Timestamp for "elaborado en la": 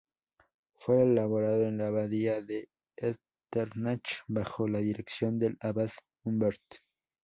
1.03-1.89